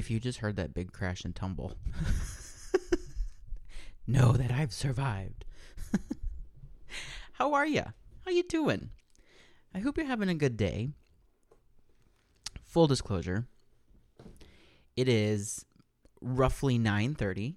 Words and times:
if 0.00 0.10
you 0.10 0.18
just 0.18 0.38
heard 0.38 0.56
that 0.56 0.72
big 0.72 0.92
crash 0.92 1.26
and 1.26 1.36
tumble, 1.36 1.76
know 4.06 4.32
that 4.32 4.50
I've 4.50 4.72
survived. 4.72 5.44
How 7.32 7.52
are 7.52 7.66
you? 7.66 7.84
How 8.24 8.30
you 8.30 8.42
doing? 8.42 8.88
I 9.74 9.80
hope 9.80 9.98
you're 9.98 10.06
having 10.06 10.30
a 10.30 10.34
good 10.34 10.56
day. 10.56 10.88
Full 12.64 12.86
disclosure, 12.86 13.46
it 14.96 15.06
is 15.06 15.66
roughly 16.22 16.78
9:30 16.78 17.56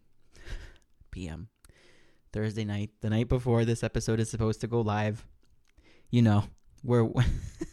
p.m. 1.12 1.48
Thursday 2.34 2.66
night, 2.66 2.90
the 3.00 3.10
night 3.10 3.30
before 3.30 3.64
this 3.64 3.84
episode 3.84 4.20
is 4.20 4.30
supposed 4.30 4.60
to 4.62 4.68
go 4.68 4.82
live. 4.82 5.26
You 6.10 6.24
know, 6.24 6.44
we're 6.84 7.04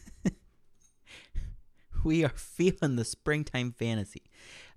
we 2.03 2.23
are 2.23 2.29
feeling 2.29 2.95
the 2.95 3.05
springtime 3.05 3.71
fantasy. 3.71 4.23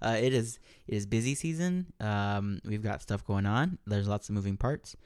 Uh, 0.00 0.16
it 0.20 0.34
is 0.34 0.58
it 0.86 0.94
is 0.94 1.06
busy 1.06 1.34
season. 1.34 1.92
Um, 2.00 2.60
we've 2.64 2.82
got 2.82 3.02
stuff 3.02 3.24
going 3.24 3.46
on. 3.46 3.78
There's 3.86 4.08
lots 4.08 4.28
of 4.28 4.34
moving 4.34 4.56
parts. 4.56 4.96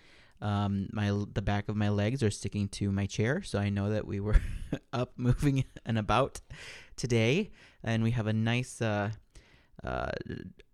Um, 0.41 0.89
my 0.93 1.11
the 1.33 1.43
back 1.43 1.69
of 1.69 1.77
my 1.77 1.89
legs 1.89 2.23
are 2.23 2.31
sticking 2.31 2.69
to 2.69 2.93
my 2.93 3.07
chair, 3.07 3.43
so 3.43 3.59
I 3.59 3.71
know 3.71 3.91
that 3.91 4.07
we 4.07 4.21
were 4.21 4.41
up, 4.93 5.13
moving 5.17 5.65
and 5.87 5.99
about 5.99 6.41
today, 6.97 7.51
and 7.83 8.03
we 8.03 8.13
have 8.13 8.27
a 8.27 8.33
nice 8.33 8.81
uh, 8.81 9.11
uh, 9.85 10.13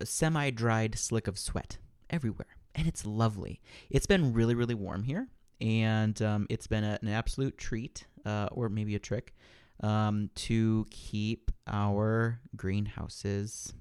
semi-dried 0.02 0.98
slick 0.98 1.28
of 1.28 1.38
sweat 1.38 1.78
everywhere, 2.10 2.56
and 2.74 2.86
it's 2.86 3.06
lovely. 3.06 3.60
It's 3.90 4.06
been 4.06 4.34
really 4.34 4.54
really 4.54 4.74
warm 4.74 5.02
here, 5.02 5.28
and 5.60 6.20
um, 6.20 6.46
it's 6.50 6.66
been 6.66 6.84
a, 6.84 6.98
an 7.00 7.08
absolute 7.08 7.56
treat, 7.56 8.06
uh, 8.26 8.48
or 8.52 8.68
maybe 8.68 8.94
a 8.94 8.98
trick, 8.98 9.34
um, 9.80 10.30
to 10.34 10.86
keep 10.90 11.50
our 11.66 12.40
greenhouses 12.56 13.72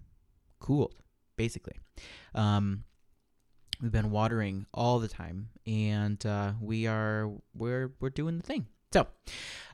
cooled, 0.59 0.95
basically. 1.35 1.75
Um, 2.33 2.83
we've 3.81 3.91
been 3.91 4.11
watering 4.11 4.65
all 4.73 4.99
the 4.99 5.07
time, 5.07 5.49
and 5.67 6.23
uh, 6.25 6.53
we 6.61 6.87
are 6.87 7.31
we're 7.55 7.93
we're 7.99 8.09
doing 8.09 8.37
the 8.37 8.43
thing. 8.43 8.67
So, 8.91 9.07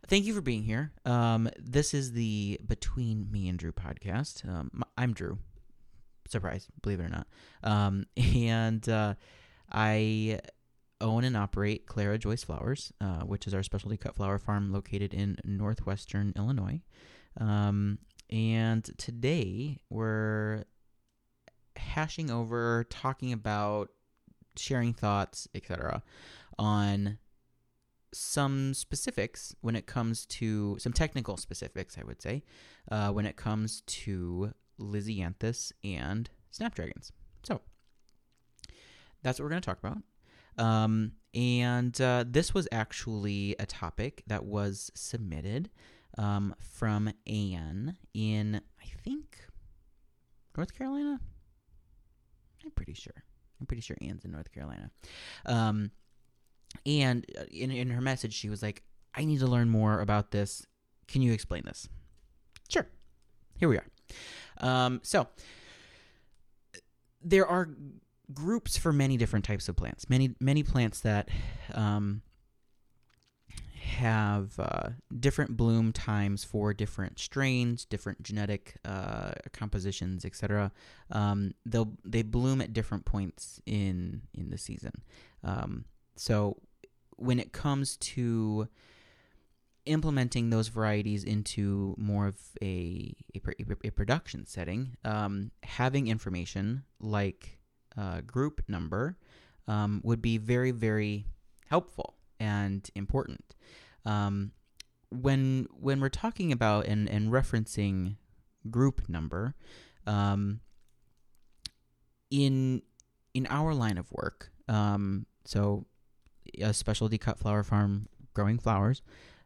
thank 0.08 0.26
you 0.26 0.34
for 0.34 0.42
being 0.42 0.64
here. 0.64 0.94
Um, 1.06 1.50
this 1.58 1.94
is 1.94 2.14
the 2.14 2.60
Between 2.66 3.30
Me 3.32 3.50
and 3.50 3.60
Drew 3.60 3.74
podcast. 3.74 4.48
Um, 4.48 4.84
I'm 4.98 5.14
Drew. 5.14 5.40
Surprise, 6.30 6.68
believe 6.82 7.00
it 7.00 7.04
or 7.04 7.10
not. 7.10 7.28
Um, 7.64 8.06
and 8.18 8.88
uh, 8.88 9.16
I 9.72 10.40
own 11.02 11.24
and 11.24 11.38
operate 11.38 11.86
Clara 11.86 12.18
Joyce 12.18 12.44
Flowers, 12.44 12.92
uh, 13.02 13.22
which 13.22 13.48
is 13.48 13.54
our 13.54 13.64
specialty 13.64 13.98
cut 13.98 14.16
flower 14.16 14.40
farm 14.40 14.72
located 14.72 15.14
in 15.14 15.38
northwestern 15.44 16.34
Illinois. 16.36 16.82
Um, 17.40 18.00
and 18.30 18.84
today 18.98 19.78
we're 19.90 20.66
hashing 21.76 22.30
over, 22.30 22.86
talking 22.90 23.34
about, 23.34 23.90
sharing 24.56 24.94
thoughts, 24.94 25.48
etc., 25.56 26.04
on 26.58 27.18
some 28.14 28.74
specifics 28.74 29.56
when 29.62 29.76
it 29.76 29.86
comes 29.86 30.26
to 30.26 30.78
some 30.80 30.92
technical 30.92 31.38
specifics, 31.38 31.98
I 31.98 32.04
would 32.04 32.22
say, 32.22 32.44
uh, 32.92 33.10
when 33.12 33.26
it 33.26 33.38
comes 33.38 33.82
to 33.82 34.54
Lisianthus 34.80 35.72
and 35.84 36.30
snapdragons. 36.52 37.12
So 37.44 37.62
that's 39.22 39.40
what 39.40 39.46
we're 39.46 39.52
going 39.52 39.62
to 39.62 39.66
talk 39.66 39.80
about. 39.80 40.00
Um, 40.60 41.14
and 41.34 42.00
uh, 42.02 42.26
this 42.28 42.54
was 42.54 42.68
actually 42.72 43.56
a 43.60 43.66
topic 43.66 44.24
that 44.28 44.46
was 44.46 44.92
submitted 44.94 45.70
um, 46.18 46.56
from 46.60 47.12
Anne 47.26 47.98
in, 48.14 48.62
I 48.80 48.86
think, 49.04 49.38
North 50.58 50.78
Carolina. 50.78 51.20
I'm 52.66 52.72
pretty 52.72 52.94
sure. 52.94 53.24
I'm 53.60 53.66
pretty 53.66 53.82
sure 53.82 53.98
Anne's 54.02 54.26
in 54.26 54.32
North 54.32 54.52
Carolina. 54.52 54.92
Um, 55.46 55.92
and 56.86 57.26
uh, 57.40 57.44
in, 57.52 57.72
in 57.72 57.90
her 57.90 58.02
message, 58.02 58.34
she 58.34 58.50
was 58.50 58.62
like, 58.62 58.84
I 59.16 59.26
need 59.26 59.40
to 59.40 59.48
learn 59.48 59.70
more 59.70 60.02
about 60.02 60.32
this. 60.32 60.66
Can 61.08 61.22
you 61.22 61.32
explain 61.32 61.64
this? 61.66 61.88
Sure. 62.70 62.88
Here 63.58 63.70
we 63.70 63.78
are. 63.78 63.86
Um, 64.60 65.00
so, 65.04 65.28
there 67.22 67.48
are 67.48 67.70
groups 68.34 68.78
for 68.78 68.94
many 68.94 69.18
different 69.18 69.46
types 69.46 69.68
of 69.70 69.76
plants. 69.76 70.10
Many 70.10 70.36
many 70.40 70.64
plants 70.64 71.00
that 71.02 71.30
um, 71.74 72.22
have 73.80 74.60
uh, 74.60 74.90
different 75.20 75.58
bloom 75.58 75.92
times 75.92 76.44
for 76.44 76.74
different 76.74 77.20
strains, 77.20 77.86
different 77.86 78.22
genetic 78.22 78.78
uh, 78.86 79.32
compositions, 79.52 80.26
etc. 80.26 80.72
Um, 81.12 81.54
they'll 81.66 81.94
they 82.06 82.22
bloom 82.22 82.62
at 82.62 82.74
different 82.74 83.06
points 83.06 83.62
in 83.66 84.22
in 84.34 84.50
the 84.50 84.58
season. 84.58 85.02
Um, 85.44 85.86
so 86.16 86.58
when 87.16 87.40
it 87.40 87.52
comes 87.52 87.98
to 87.98 88.68
implementing 89.86 90.50
those 90.50 90.68
varieties 90.68 91.24
into 91.24 91.96
more 91.98 92.28
of 92.28 92.38
a 92.62 93.16
a, 93.36 93.42
a 93.86 93.90
production 93.90 94.46
setting, 94.46 94.98
um, 95.04 95.52
having 95.64 96.08
information 96.08 96.84
like 97.00 97.59
uh, 97.98 98.22
group 98.22 98.62
number 98.68 99.18
um, 99.68 100.02
would 100.04 100.22
be 100.22 100.38
very, 100.38 100.72
very 100.72 101.26
helpful 101.68 102.16
and 102.40 102.90
important. 102.96 103.56
Um, 104.06 104.52
when 105.12 105.68
when 105.72 106.00
we're 106.00 106.10
talking 106.10 106.52
about 106.52 106.86
and, 106.86 107.10
and 107.10 107.32
referencing 107.32 108.18
group 108.70 109.10
number, 109.10 109.56
um, 110.06 110.60
in 112.30 112.82
in 113.34 113.48
our 113.48 113.74
line 113.74 113.98
of 113.98 114.12
work, 114.12 114.52
um, 114.68 115.26
so 115.46 115.86
a 116.62 116.74
specialty 116.74 117.18
cut 117.18 117.40
flower 117.40 117.64
farm 117.64 118.08
growing 118.34 118.60
flowers, 118.60 119.02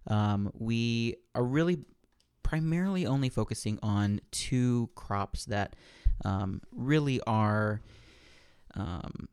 um, 0.08 0.52
we 0.54 1.16
are 1.34 1.44
really 1.44 1.80
primarily 2.44 3.06
only 3.06 3.30
focusing 3.30 3.80
on 3.82 4.20
two 4.32 4.90
crops 4.96 5.46
that 5.46 5.76
um, 6.26 6.62
really 6.72 7.20
are 7.22 7.82
um, 8.76 9.28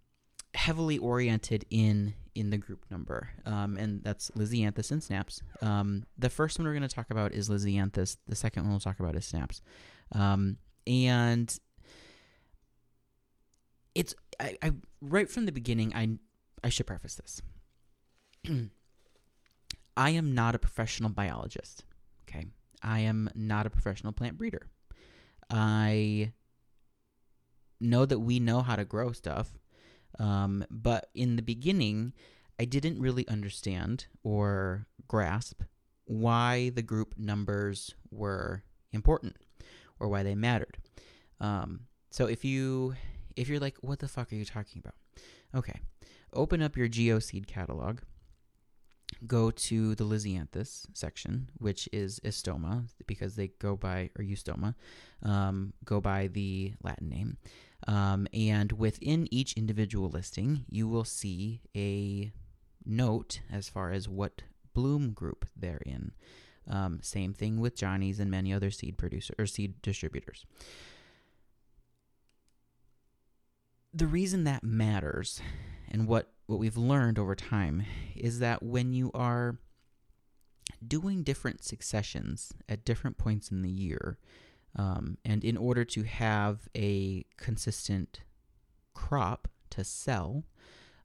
heavily 0.55 0.99
oriented 0.99 1.65
in 1.71 2.15
in 2.35 2.51
the 2.51 2.59
group 2.59 2.85
number, 2.91 3.31
um, 3.45 3.77
and 3.77 4.03
that's 4.05 4.31
Lisianthus 4.33 4.91
and 4.91 5.03
Snaps. 5.03 5.43
Um, 5.63 6.05
the 6.17 6.31
first 6.31 6.59
one 6.59 6.67
we're 6.67 6.75
going 6.75 6.89
to 6.89 6.95
talk 6.95 7.11
about 7.11 7.33
is 7.33 7.49
Lisianthus. 7.49 8.17
The 8.29 8.37
second 8.37 8.63
one 8.65 8.71
we'll 8.71 8.81
talk 8.81 9.01
about 9.01 9.17
is 9.17 9.27
Snaps, 9.27 9.63
um, 10.13 10.57
and 10.87 11.59
it's 13.95 14.15
I, 14.39 14.57
I 14.63 14.73
right 15.01 15.29
from 15.29 15.47
the 15.47 15.53
beginning. 15.53 15.93
I 15.95 16.19
I 16.65 16.69
should 16.69 16.87
preface 16.87 17.17
this. 17.17 17.43
I 19.97 20.11
am 20.11 20.35
not 20.35 20.55
a 20.55 20.59
professional 20.59 21.11
biologist. 21.11 21.85
Okay, 22.29 22.47
I 22.83 23.01
am 23.01 23.29
not 23.35 23.67
a 23.67 23.71
professional 23.71 24.13
plant 24.13 24.39
breeder. 24.39 24.69
I 25.51 26.33
know 27.81 28.05
that 28.07 28.19
we 28.19 28.39
know 28.41 28.61
how 28.61 28.77
to 28.77 28.85
grow 28.85 29.13
stuff. 29.13 29.59
Um, 30.19 30.65
but 30.71 31.09
in 31.15 31.37
the 31.37 31.43
beginning, 31.43 32.13
I 32.59 32.65
didn't 32.65 33.01
really 33.01 33.27
understand 33.29 34.07
or 34.23 34.87
grasp 35.09 35.63
why 36.05 36.71
the 36.71 36.83
group 36.83 37.15
numbers 37.17 37.95
were 38.11 38.65
important 38.93 39.37
or 39.99 40.09
why 40.09 40.23
they 40.23 40.35
mattered. 40.35 40.77
Um, 41.41 41.87
so 42.11 42.27
if 42.27 42.45
you 42.45 42.95
if 43.37 43.49
you're 43.49 43.61
like, 43.61 43.77
what 43.81 44.01
the 44.01 44.09
fuck 44.09 44.33
are 44.33 44.37
you 44.37 44.45
talking 44.45 44.83
about? 44.85 44.95
Okay, 45.55 45.81
open 46.33 46.61
up 46.61 46.77
your 46.77 46.89
GeoSeed 46.89 47.47
catalog. 47.47 48.01
Go 49.27 49.51
to 49.51 49.95
the 49.97 50.05
Lisianthus 50.05 50.87
section, 50.95 51.51
which 51.59 51.89
is 51.93 52.21
Eustoma, 52.21 52.85
because 53.07 53.35
they 53.35 53.49
go 53.59 53.75
by, 53.77 54.11
or 54.17 54.25
Eustoma, 54.25 54.75
um, 55.23 55.73
go 55.85 56.01
by 56.01 56.29
the 56.29 56.75
Latin 56.83 57.09
name. 57.09 57.37
Um, 57.91 58.29
and 58.33 58.71
within 58.71 59.27
each 59.33 59.55
individual 59.55 60.09
listing, 60.09 60.65
you 60.71 60.87
will 60.87 61.05
see 61.05 61.61
a 61.77 62.31
note 62.87 63.41
as 63.53 63.69
far 63.69 63.91
as 63.91 64.09
what 64.09 64.43
bloom 64.75 65.11
group 65.11 65.45
they're 65.57 65.83
in. 65.85 66.13
Um, 66.69 67.01
same 67.03 67.33
thing 67.33 67.59
with 67.59 67.75
Johnny's 67.75 68.21
and 68.21 68.31
many 68.31 68.55
other 68.55 68.71
seed 68.71 68.97
producer 68.97 69.35
or 69.41 69.47
seed 69.47 69.83
distributors. 69.83 70.47
The 73.93 74.07
reason 74.07 74.45
that 74.45 74.63
matters 74.63 75.41
and 75.91 76.07
what, 76.07 76.31
what 76.47 76.61
we've 76.61 76.77
learned 76.77 77.19
over 77.19 77.35
time 77.35 77.85
is 78.15 78.39
that 78.39 78.63
when 78.63 78.93
you 78.93 79.11
are 79.15 79.59
doing 80.87 81.25
different 81.25 81.65
successions 81.65 82.53
at 82.69 82.85
different 82.85 83.19
points 83.19 83.51
in 83.51 83.63
the 83.63 83.69
year, 83.69 84.17
um, 84.77 85.19
and 85.25 85.45
in 85.45 85.57
order 85.57 85.85
to 85.85 86.03
have 86.05 86.69
a 86.77 87.25
consistent 87.37 88.21
crop 88.95 89.49
to 89.71 89.85
sell 89.85 90.45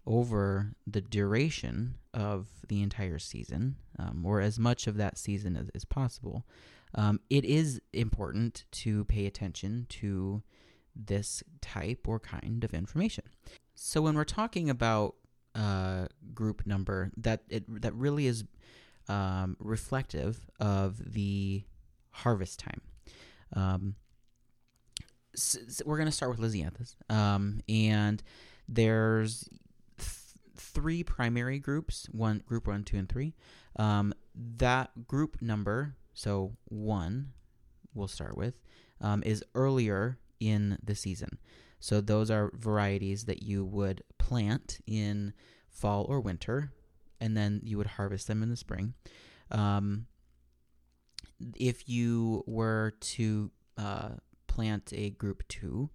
over 0.05 0.73
the 0.85 1.01
duration 1.01 1.95
of 2.13 2.47
the 2.67 2.81
entire 2.81 3.19
season, 3.19 3.75
um, 3.97 4.23
or 4.25 4.39
as 4.39 4.59
much 4.59 4.87
of 4.87 4.97
that 4.97 5.17
season 5.17 5.55
as, 5.55 5.69
as 5.73 5.85
possible, 5.85 6.45
um, 6.93 7.19
it 7.29 7.43
is 7.43 7.81
important 7.93 8.65
to 8.71 9.03
pay 9.05 9.25
attention 9.25 9.85
to 9.89 10.43
this 10.95 11.43
type 11.61 12.07
or 12.07 12.19
kind 12.19 12.63
of 12.63 12.73
information. 12.73 13.25
So 13.73 14.01
when 14.01 14.15
we're 14.15 14.23
talking 14.23 14.69
about 14.69 15.15
uh, 15.55 16.07
group 16.33 16.65
number, 16.65 17.11
that 17.17 17.43
it 17.49 17.63
that 17.81 17.93
really 17.95 18.27
is 18.27 18.43
um, 19.07 19.57
reflective 19.59 20.45
of 20.59 21.13
the 21.13 21.63
harvest 22.11 22.59
time. 22.59 22.81
Um, 23.55 23.95
so, 25.35 25.59
we're 25.85 25.97
going 25.97 26.07
to 26.07 26.11
start 26.11 26.37
with 26.37 26.39
Lisianthus, 26.39 26.95
um, 27.09 27.61
and 27.67 28.21
there's 28.67 29.49
th- 29.97 30.09
three 30.55 31.03
primary 31.03 31.59
groups: 31.59 32.07
one 32.11 32.41
group 32.45 32.67
one, 32.67 32.83
two, 32.83 32.97
and 32.97 33.09
three. 33.09 33.33
Um, 33.77 34.13
that 34.57 35.07
group 35.07 35.41
number, 35.41 35.95
so 36.13 36.55
one, 36.65 37.33
we'll 37.93 38.07
start 38.07 38.37
with, 38.37 38.53
um, 39.01 39.23
is 39.25 39.43
earlier 39.55 40.17
in 40.39 40.77
the 40.83 40.95
season. 40.95 41.39
So 41.79 42.01
those 42.01 42.31
are 42.31 42.51
varieties 42.55 43.25
that 43.25 43.43
you 43.43 43.65
would 43.65 44.03
plant 44.17 44.79
in 44.87 45.33
fall 45.69 46.05
or 46.07 46.19
winter, 46.19 46.71
and 47.19 47.35
then 47.35 47.61
you 47.63 47.77
would 47.77 47.87
harvest 47.87 48.27
them 48.27 48.41
in 48.41 48.49
the 48.49 48.55
spring. 48.55 48.93
Um, 49.51 50.07
if 51.55 51.87
you 51.89 52.43
were 52.47 52.93
to 52.99 53.51
uh, 53.77 54.09
plant 54.47 54.93
a 54.95 55.09
group 55.11 55.47
two 55.47 55.89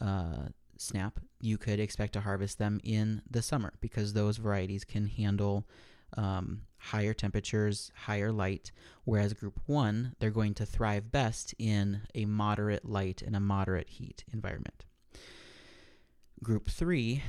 uh, 0.00 0.48
snap, 0.76 1.20
you 1.40 1.58
could 1.58 1.80
expect 1.80 2.14
to 2.14 2.20
harvest 2.20 2.58
them 2.58 2.80
in 2.82 3.22
the 3.30 3.42
summer 3.42 3.72
because 3.80 4.12
those 4.12 4.36
varieties 4.36 4.84
can 4.84 5.06
handle 5.06 5.66
um, 6.16 6.62
higher 6.78 7.14
temperatures, 7.14 7.92
higher 7.94 8.32
light, 8.32 8.72
whereas 9.04 9.32
group 9.32 9.60
one, 9.66 10.14
they're 10.18 10.30
going 10.30 10.54
to 10.54 10.66
thrive 10.66 11.12
best 11.12 11.54
in 11.58 12.02
a 12.14 12.24
moderate 12.24 12.84
light 12.84 13.22
and 13.22 13.36
a 13.36 13.40
moderate 13.40 13.90
heat 13.90 14.24
environment. 14.32 14.84
Group 16.42 16.70
three, 16.70 17.22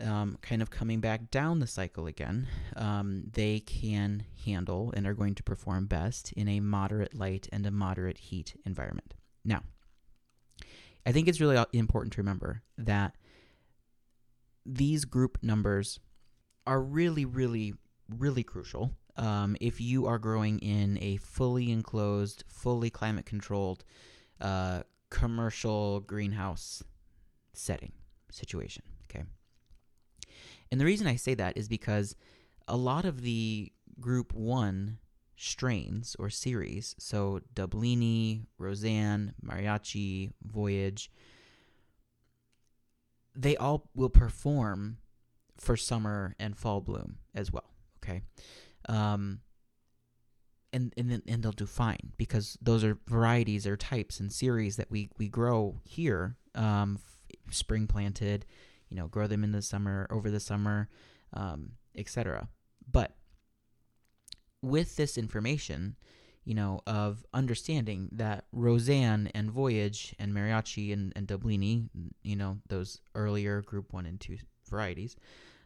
um, 0.00 0.38
kind 0.42 0.62
of 0.62 0.70
coming 0.70 1.00
back 1.00 1.30
down 1.30 1.60
the 1.60 1.66
cycle 1.66 2.06
again, 2.06 2.48
um, 2.76 3.24
they 3.32 3.60
can 3.60 4.24
handle 4.44 4.92
and 4.96 5.06
are 5.06 5.14
going 5.14 5.34
to 5.34 5.42
perform 5.42 5.86
best 5.86 6.32
in 6.32 6.48
a 6.48 6.60
moderate 6.60 7.14
light 7.14 7.48
and 7.52 7.66
a 7.66 7.70
moderate 7.70 8.18
heat 8.18 8.54
environment. 8.64 9.14
Now, 9.44 9.62
I 11.04 11.12
think 11.12 11.28
it's 11.28 11.40
really 11.40 11.62
important 11.72 12.12
to 12.14 12.20
remember 12.20 12.62
that 12.78 13.16
these 14.64 15.04
group 15.04 15.38
numbers 15.42 15.98
are 16.66 16.80
really, 16.80 17.24
really, 17.24 17.74
really 18.08 18.44
crucial 18.44 18.92
um, 19.16 19.56
if 19.60 19.80
you 19.80 20.06
are 20.06 20.18
growing 20.18 20.58
in 20.60 20.98
a 21.00 21.16
fully 21.16 21.70
enclosed, 21.70 22.44
fully 22.48 22.90
climate 22.90 23.26
controlled 23.26 23.84
uh, 24.40 24.82
commercial 25.10 26.00
greenhouse 26.00 26.82
setting 27.52 27.92
situation. 28.30 28.82
And 30.72 30.80
the 30.80 30.86
reason 30.86 31.06
I 31.06 31.16
say 31.16 31.34
that 31.34 31.58
is 31.58 31.68
because 31.68 32.16
a 32.66 32.78
lot 32.78 33.04
of 33.04 33.20
the 33.20 33.70
group 34.00 34.32
one 34.32 34.98
strains 35.36 36.16
or 36.18 36.30
series, 36.30 36.96
so 36.98 37.40
Doublini, 37.54 38.46
Rosanne, 38.56 39.34
Mariachi, 39.44 40.32
Voyage, 40.42 41.10
they 43.36 43.54
all 43.58 43.90
will 43.94 44.08
perform 44.08 44.96
for 45.58 45.76
summer 45.76 46.34
and 46.40 46.56
fall 46.56 46.80
bloom 46.80 47.18
as 47.34 47.52
well. 47.52 47.70
Okay. 48.02 48.22
Um, 48.88 49.40
and 50.72 50.94
and 50.96 51.22
and 51.28 51.42
they'll 51.42 51.52
do 51.52 51.66
fine 51.66 52.12
because 52.16 52.56
those 52.62 52.82
are 52.82 52.96
varieties 53.06 53.66
or 53.66 53.76
types 53.76 54.20
and 54.20 54.32
series 54.32 54.76
that 54.76 54.90
we 54.90 55.10
we 55.18 55.28
grow 55.28 55.82
here, 55.84 56.36
um, 56.54 56.98
f- 56.98 57.54
spring 57.54 57.86
planted, 57.86 58.46
you 58.92 58.98
know, 58.98 59.08
grow 59.08 59.26
them 59.26 59.42
in 59.42 59.52
the 59.52 59.62
summer 59.62 60.06
over 60.10 60.30
the 60.30 60.38
summer, 60.38 60.86
um, 61.32 61.72
etc. 61.96 62.48
But 62.90 63.16
with 64.60 64.96
this 64.96 65.16
information, 65.16 65.96
you 66.44 66.54
know, 66.54 66.82
of 66.86 67.24
understanding 67.32 68.10
that 68.12 68.44
Rosanne 68.52 69.30
and 69.34 69.50
Voyage 69.50 70.14
and 70.18 70.34
Mariachi 70.34 70.92
and, 70.92 71.10
and 71.16 71.26
Doublini, 71.26 71.88
you 72.22 72.36
know, 72.36 72.58
those 72.68 73.00
earlier 73.14 73.62
group 73.62 73.94
one 73.94 74.04
and 74.04 74.20
two 74.20 74.36
varieties 74.68 75.16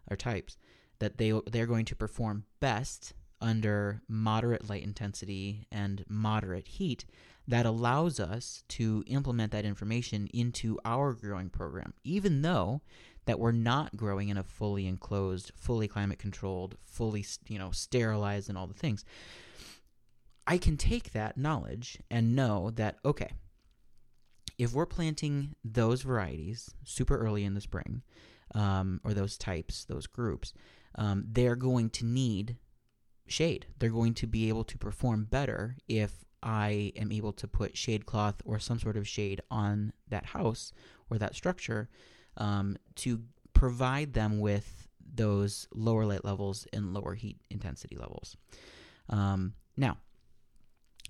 or 0.09 0.17
types, 0.17 0.57
that 1.01 1.19
they 1.19 1.33
they're 1.51 1.67
going 1.67 1.87
to 1.87 1.97
perform 1.97 2.45
best 2.61 3.13
under 3.41 4.03
moderate 4.09 4.69
light 4.69 4.85
intensity 4.85 5.67
and 5.73 6.05
moderate 6.09 6.69
heat 6.69 7.05
that 7.49 7.67
allows 7.67 8.21
us 8.21 8.63
to 8.69 9.05
implement 9.07 9.53
that 9.53 9.65
information 9.65 10.29
into 10.33 10.79
our 10.85 11.13
growing 11.13 11.51
program 11.51 11.93
even 12.03 12.41
though 12.41 12.81
that 13.27 13.39
we're 13.39 13.53
not 13.53 13.97
growing 13.97 14.29
in 14.29 14.37
a 14.37 14.43
fully 14.43 14.87
enclosed 14.87 15.53
fully 15.57 15.87
climate 15.89 16.19
controlled 16.19 16.77
fully 16.85 17.25
you 17.49 17.59
know 17.59 17.71
sterilized 17.71 18.49
and 18.49 18.57
all 18.57 18.67
the 18.67 18.75
things 18.75 19.05
i 20.47 20.57
can 20.59 20.77
take 20.77 21.13
that 21.13 21.37
knowledge 21.37 21.99
and 22.11 22.35
know 22.35 22.71
that 22.71 22.97
okay 23.05 23.31
if 24.59 24.73
we're 24.73 24.87
planting 24.87 25.55
those 25.65 26.03
varieties 26.03 26.75
super 26.85 27.17
early 27.19 27.45
in 27.45 27.55
the 27.55 27.61
spring 27.61 28.03
um, 28.55 29.01
or 29.05 29.13
those 29.13 29.37
types 29.37 29.85
those 29.85 30.07
groups 30.07 30.55
um, 30.97 31.25
they're 31.29 31.57
going 31.57 31.91
to 31.91 32.07
need 32.07 32.57
shade. 33.27 33.67
They're 33.79 33.91
going 33.91 34.15
to 34.15 34.27
be 34.27 34.49
able 34.49 34.65
to 34.65 34.79
perform 34.79 35.25
better 35.25 35.77
if 35.89 36.25
I 36.43 36.93
am 36.97 37.13
able 37.13 37.33
to 37.35 37.49
put 37.49 37.77
shade 37.77 38.07
cloth 38.07 38.37
or 38.45 38.59
some 38.59 38.79
sort 38.79 38.97
of 38.97 39.09
shade 39.09 39.41
on 39.51 39.93
that 40.09 40.27
house 40.27 40.73
or 41.11 41.19
that 41.19 41.35
structure 41.35 41.89
um, 42.37 42.77
to 42.97 43.21
provide 43.53 44.13
them 44.13 44.39
with 44.41 44.89
those 45.15 45.67
lower 45.75 46.05
light 46.05 46.25
levels 46.25 46.67
and 46.73 46.93
lower 46.93 47.15
heat 47.15 47.39
intensity 47.51 47.97
levels. 47.97 48.37
Um, 49.09 49.55
now, 49.77 49.99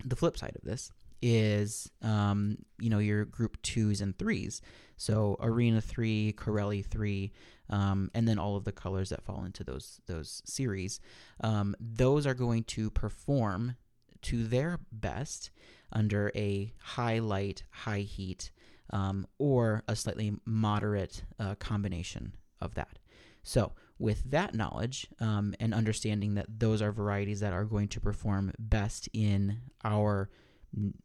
the 0.05 0.17
flip 0.17 0.37
side 0.37 0.57
of 0.57 0.63
this 0.63 0.93
is 1.23 1.91
um, 2.03 2.59
you 2.79 2.91
know 2.91 2.99
your 2.99 3.25
group 3.25 3.61
twos 3.63 4.01
and 4.01 4.17
threes. 4.19 4.61
So 4.97 5.37
Arena 5.41 5.81
three, 5.81 6.33
Corelli 6.33 6.83
three, 6.83 7.33
um, 7.69 8.11
and 8.15 8.27
then 8.29 8.39
all 8.39 8.57
of 8.57 8.65
the 8.65 8.73
colors 8.73 9.11
that 9.11 9.25
fall 9.25 9.45
into 9.45 9.65
those 9.65 10.01
those 10.07 10.43
series. 10.45 11.01
Um, 11.41 11.75
those 11.81 12.27
are 12.27 12.35
going 12.35 12.65
to 12.65 12.91
perform 12.91 13.77
to 14.23 14.47
their 14.47 14.81
best 14.93 15.51
under 15.93 16.33
a 16.35 16.73
high 16.81 17.19
light, 17.19 17.65
high 17.71 18.01
heat, 18.01 18.51
um, 18.91 19.27
or 19.39 19.83
a 19.89 19.97
slightly 19.97 20.33
moderate 20.45 21.23
uh, 21.39 21.55
combination 21.57 22.33
of 22.61 22.75
that. 22.75 22.99
So, 23.43 23.73
with 23.99 24.31
that 24.31 24.55
knowledge 24.55 25.07
um, 25.21 25.55
and 25.59 25.73
understanding 25.73 26.35
that 26.35 26.47
those 26.59 26.83
are 26.83 26.93
varieties 26.93 27.41
that 27.41 27.55
are 27.55 27.65
going 27.65 27.89
to 27.89 28.01
perform 28.01 28.53
best 28.59 29.09
in 29.15 29.59
our 29.85 30.29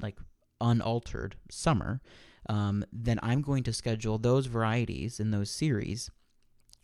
like 0.01 0.17
unaltered 0.59 1.35
summer, 1.49 2.01
um, 2.49 2.83
then 2.91 3.19
I'm 3.23 3.41
going 3.41 3.63
to 3.63 3.73
schedule 3.73 4.17
those 4.17 4.47
varieties 4.47 5.19
in 5.19 5.31
those 5.31 5.49
series 5.49 6.09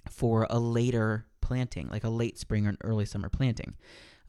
for 0.09 0.47
a 0.49 0.59
later 0.59 1.25
planting, 1.41 1.87
like 1.89 2.03
a 2.03 2.09
late 2.09 2.37
spring 2.37 2.65
or 2.65 2.69
an 2.69 2.77
early 2.83 3.05
summer 3.05 3.29
planting, 3.29 3.75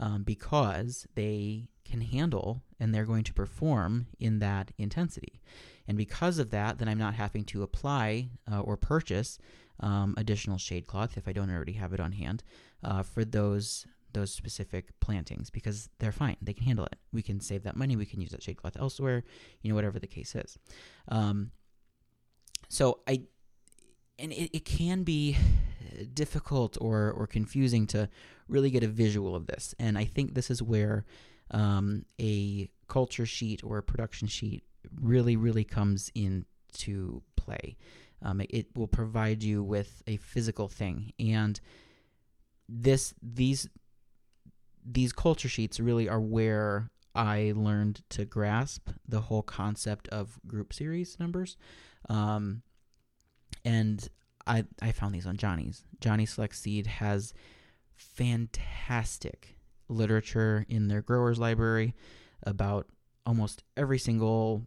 um, 0.00 0.22
because 0.22 1.06
they 1.14 1.68
can 1.84 2.00
handle 2.00 2.62
and 2.78 2.94
they're 2.94 3.04
going 3.04 3.24
to 3.24 3.34
perform 3.34 4.06
in 4.18 4.38
that 4.38 4.72
intensity. 4.78 5.40
And 5.88 5.96
because 5.96 6.38
of 6.38 6.50
that, 6.50 6.78
then 6.78 6.88
I'm 6.88 6.98
not 6.98 7.14
having 7.14 7.44
to 7.46 7.62
apply 7.64 8.28
uh, 8.50 8.60
or 8.60 8.76
purchase 8.76 9.38
um, 9.80 10.14
additional 10.16 10.58
shade 10.58 10.86
cloth 10.86 11.16
if 11.16 11.26
I 11.26 11.32
don't 11.32 11.50
already 11.50 11.72
have 11.72 11.92
it 11.92 12.00
on 12.00 12.12
hand 12.12 12.44
uh, 12.84 13.02
for 13.02 13.24
those 13.24 13.86
those 14.14 14.32
specific 14.32 14.98
plantings 15.00 15.50
because 15.50 15.90
they're 15.98 16.12
fine. 16.12 16.36
They 16.40 16.54
can 16.54 16.64
handle 16.64 16.86
it. 16.86 16.96
We 17.12 17.20
can 17.20 17.40
save 17.40 17.64
that 17.64 17.76
money. 17.76 17.94
We 17.94 18.06
can 18.06 18.22
use 18.22 18.30
that 18.30 18.42
shade 18.42 18.56
cloth 18.56 18.76
elsewhere, 18.78 19.22
you 19.60 19.68
know, 19.68 19.74
whatever 19.74 19.98
the 19.98 20.06
case 20.06 20.34
is. 20.34 20.58
Um, 21.08 21.50
so 22.70 23.00
I, 23.06 23.24
and 24.18 24.32
it, 24.32 24.56
it 24.56 24.64
can 24.64 25.02
be 25.02 25.36
difficult 26.14 26.78
or, 26.80 27.12
or 27.12 27.26
confusing 27.26 27.86
to 27.88 28.08
really 28.48 28.70
get 28.70 28.82
a 28.82 28.88
visual 28.88 29.36
of 29.36 29.46
this. 29.46 29.74
And 29.78 29.98
I 29.98 30.04
think 30.04 30.34
this 30.34 30.50
is 30.50 30.62
where 30.62 31.04
um, 31.50 32.04
a 32.20 32.70
culture 32.88 33.26
sheet 33.26 33.62
or 33.62 33.78
a 33.78 33.82
production 33.82 34.26
sheet 34.28 34.64
really, 35.00 35.36
really 35.36 35.64
comes 35.64 36.10
into 36.14 37.22
play. 37.36 37.76
Um, 38.22 38.40
it, 38.40 38.50
it 38.50 38.66
will 38.76 38.88
provide 38.88 39.42
you 39.42 39.62
with 39.62 40.02
a 40.06 40.16
physical 40.16 40.68
thing. 40.68 41.12
And 41.18 41.60
this, 42.68 43.14
these, 43.22 43.68
these 44.84 45.12
culture 45.12 45.48
sheets 45.48 45.80
really 45.80 46.08
are 46.08 46.20
where 46.20 46.90
I 47.14 47.52
learned 47.56 48.02
to 48.10 48.24
grasp 48.24 48.90
the 49.06 49.22
whole 49.22 49.42
concept 49.42 50.08
of 50.08 50.38
group 50.46 50.72
series 50.72 51.18
numbers. 51.18 51.56
Um, 52.08 52.62
and 53.64 54.06
I, 54.46 54.64
I 54.80 54.92
found 54.92 55.14
these 55.14 55.26
on 55.26 55.36
Johnny's. 55.36 55.84
Johnny 56.00 56.26
Select 56.26 56.54
Seed 56.54 56.86
has 56.86 57.34
fantastic 57.96 59.56
literature 59.88 60.64
in 60.68 60.88
their 60.88 61.02
growers 61.02 61.38
library 61.38 61.94
about 62.44 62.86
almost 63.28 63.62
every 63.76 63.98
single 63.98 64.66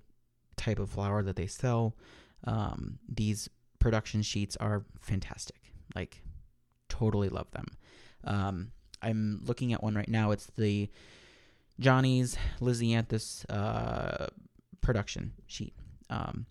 type 0.55 0.77
of 0.77 0.87
flower 0.87 1.23
that 1.23 1.35
they 1.35 1.47
sell. 1.47 1.95
Um, 2.43 2.99
these 3.09 3.49
production 3.79 4.21
sheets 4.21 4.55
are 4.57 4.85
fantastic. 5.01 5.73
Like, 5.95 6.21
totally 6.87 7.29
love 7.29 7.49
them. 7.51 7.65
Um, 8.23 8.71
I'm 9.01 9.41
looking 9.43 9.73
at 9.73 9.81
one 9.81 9.95
right 9.95 10.07
now. 10.07 10.29
It's 10.29 10.45
the 10.55 10.91
Johnny's 11.79 12.37
Lisianthus 12.59 13.49
uh, 13.49 14.27
production 14.81 15.33
sheet. 15.47 15.73
Um, 16.11 16.45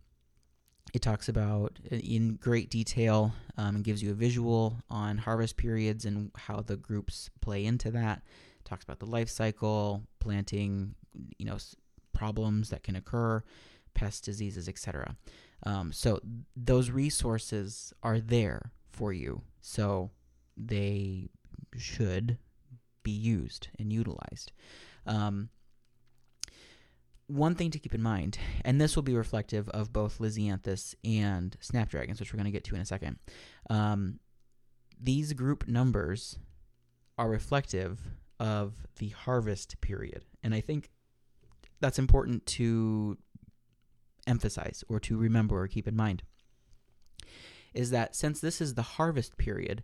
it 0.92 1.02
talks 1.02 1.28
about 1.28 1.78
uh, 1.92 1.96
in 1.96 2.34
great 2.34 2.70
detail 2.70 3.32
um, 3.56 3.76
and 3.76 3.84
gives 3.84 4.02
you 4.02 4.10
a 4.10 4.14
visual 4.14 4.82
on 4.90 5.16
harvest 5.16 5.56
periods 5.56 6.04
and 6.04 6.32
how 6.34 6.60
the 6.60 6.76
groups 6.76 7.30
play 7.40 7.64
into 7.64 7.92
that. 7.92 8.22
It 8.58 8.64
talks 8.64 8.82
about 8.82 8.98
the 8.98 9.06
life 9.06 9.28
cycle, 9.28 10.02
planting, 10.18 10.96
you 11.38 11.46
know, 11.46 11.58
problems 12.20 12.68
that 12.68 12.82
can 12.82 12.96
occur, 12.96 13.42
pest 13.94 14.26
diseases, 14.26 14.68
etc. 14.68 15.16
Um, 15.64 15.90
so 15.90 16.20
those 16.54 16.90
resources 16.90 17.94
are 18.02 18.20
there 18.20 18.72
for 18.90 19.10
you. 19.10 19.40
So 19.62 20.10
they 20.54 21.30
should 21.78 22.36
be 23.02 23.10
used 23.10 23.68
and 23.78 23.90
utilized. 23.90 24.52
Um, 25.06 25.48
one 27.26 27.54
thing 27.54 27.70
to 27.70 27.78
keep 27.78 27.94
in 27.94 28.02
mind, 28.02 28.36
and 28.66 28.78
this 28.78 28.96
will 28.96 29.02
be 29.02 29.16
reflective 29.16 29.66
of 29.70 29.94
both 29.94 30.18
Lisianthus 30.18 30.94
and 31.02 31.56
Snapdragons, 31.60 32.20
which 32.20 32.34
we're 32.34 32.38
going 32.42 32.52
to 32.52 32.58
get 32.58 32.64
to 32.64 32.74
in 32.74 32.82
a 32.82 32.86
second. 32.86 33.16
Um, 33.70 34.20
these 35.00 35.32
group 35.32 35.66
numbers 35.66 36.38
are 37.16 37.30
reflective 37.30 37.98
of 38.38 38.74
the 38.98 39.08
harvest 39.10 39.80
period. 39.80 40.26
And 40.42 40.54
I 40.54 40.60
think 40.60 40.90
that's 41.80 41.98
important 41.98 42.46
to 42.46 43.18
emphasize 44.26 44.84
or 44.88 45.00
to 45.00 45.16
remember 45.16 45.60
or 45.60 45.68
keep 45.68 45.88
in 45.88 45.96
mind. 45.96 46.22
Is 47.74 47.90
that 47.90 48.16
since 48.16 48.40
this 48.40 48.60
is 48.60 48.74
the 48.74 48.82
harvest 48.82 49.36
period, 49.36 49.82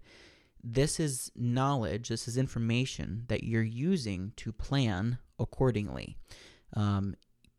this 0.62 0.98
is 0.98 1.30
knowledge, 1.36 2.08
this 2.08 2.26
is 2.26 2.36
information 2.36 3.24
that 3.28 3.44
you're 3.44 3.62
using 3.62 4.32
to 4.36 4.52
plan 4.52 5.18
accordingly. 5.38 6.16
Um, 6.74 7.14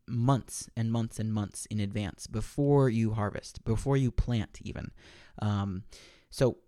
months 0.06 0.68
and 0.76 0.90
months 0.90 1.18
and 1.18 1.32
months 1.32 1.66
in 1.66 1.80
advance 1.80 2.26
before 2.26 2.88
you 2.88 3.12
harvest, 3.12 3.64
before 3.64 3.96
you 3.96 4.10
plant, 4.10 4.58
even. 4.62 4.90
Um, 5.40 5.84
so, 6.30 6.58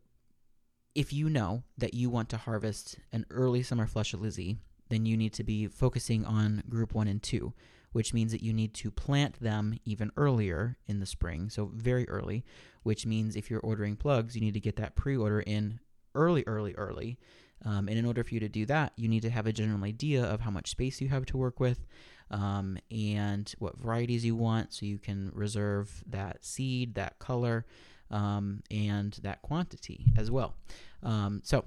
if 0.95 1.13
you 1.13 1.31
know 1.31 1.63
that 1.79 1.95
you 1.95 2.11
want 2.11 2.29
to 2.31 2.37
harvest 2.37 2.99
an 3.13 3.25
early 3.31 3.63
summer 3.63 3.87
flush 3.87 4.13
of 4.13 4.21
Lizzie, 4.21 4.59
then 4.91 5.07
you 5.07 5.17
need 5.17 5.33
to 5.35 5.45
be 5.45 5.67
focusing 5.67 6.25
on 6.25 6.63
group 6.69 6.95
one 6.95 7.09
and 7.09 7.23
two, 7.23 7.55
which 7.93 8.13
means 8.13 8.33
that 8.33 8.43
you 8.43 8.53
need 8.53 8.75
to 8.75 8.91
plant 8.91 9.41
them 9.41 9.79
even 9.85 10.11
earlier 10.17 10.77
in 10.87 11.01
the 11.01 11.07
spring, 11.07 11.49
so 11.49 11.71
very 11.75 12.09
early, 12.09 12.45
which 12.83 13.07
means 13.07 13.35
if 13.35 13.51
you're 13.51 13.61
ordering 13.61 13.97
plugs, 13.97 14.35
you 14.35 14.41
need 14.41 14.55
to 14.55 14.61
get 14.61 14.77
that 14.77 14.95
pre 14.95 15.17
order 15.17 15.41
in 15.41 15.81
early, 16.15 16.45
early, 16.47 16.75
early. 16.75 17.19
Um, 17.65 17.89
and 17.89 17.99
in 17.99 18.07
order 18.07 18.25
for 18.25 18.33
you 18.35 18.41
to 18.41 18.49
do 18.49 18.65
that, 18.67 18.93
you 18.97 19.07
need 19.09 19.23
to 19.23 19.31
have 19.31 19.47
a 19.47 19.53
general 19.53 19.85
idea 19.85 20.25
of 20.25 20.41
how 20.41 20.51
much 20.51 20.71
space 20.71 21.01
you 21.01 21.09
have 21.09 21.27
to 21.27 21.37
work 21.37 21.61
with 21.61 21.87
um, 22.31 22.79
and 22.91 23.53
what 23.59 23.79
varieties 23.79 24.25
you 24.25 24.35
want 24.35 24.73
so 24.73 24.87
you 24.87 24.99
can 24.99 25.31
reserve 25.35 26.03
that 26.07 26.45
seed, 26.45 26.95
that 26.95 27.19
color, 27.19 27.67
um, 28.11 28.63
and 28.71 29.19
that 29.23 29.43
quantity 29.43 30.07
as 30.17 30.31
well. 30.31 30.55
Um, 31.03 31.43
so 31.45 31.65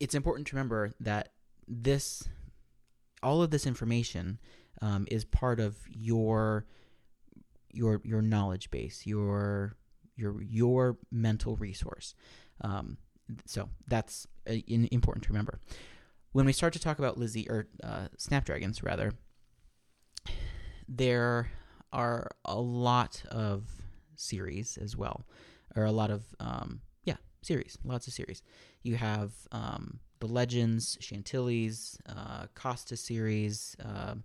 it's 0.00 0.14
important 0.14 0.46
to 0.48 0.56
remember 0.56 0.92
that 1.00 1.32
this, 1.66 2.28
all 3.22 3.42
of 3.42 3.50
this 3.50 3.66
information 3.66 4.38
um, 4.80 5.06
is 5.10 5.24
part 5.24 5.60
of 5.60 5.76
your 5.88 6.66
your 7.70 8.00
your 8.02 8.22
knowledge 8.22 8.70
base, 8.70 9.06
your 9.06 9.76
your 10.16 10.40
your 10.42 10.98
mental 11.10 11.56
resource. 11.56 12.14
Um, 12.62 12.96
so 13.44 13.68
that's 13.86 14.26
uh, 14.48 14.54
important 14.66 15.24
to 15.24 15.30
remember 15.30 15.60
when 16.32 16.46
we 16.46 16.52
start 16.52 16.72
to 16.74 16.78
talk 16.78 16.98
about 16.98 17.18
Lizzie 17.18 17.48
or 17.48 17.68
uh, 17.82 18.08
Snapdragons, 18.16 18.82
rather, 18.82 19.12
there 20.88 21.50
are 21.92 22.30
a 22.44 22.60
lot 22.60 23.22
of 23.30 23.68
series 24.16 24.76
as 24.78 24.96
well, 24.96 25.26
or 25.74 25.84
a 25.84 25.92
lot 25.92 26.10
of 26.10 26.24
um, 26.40 26.80
series, 27.42 27.78
lots 27.84 28.06
of 28.06 28.12
series. 28.12 28.42
You 28.82 28.96
have 28.96 29.32
um, 29.52 30.00
the 30.20 30.26
Legends, 30.26 30.98
Chantilly's, 31.00 31.98
uh, 32.08 32.46
Costa 32.54 32.96
series, 32.96 33.76
um, 33.84 34.24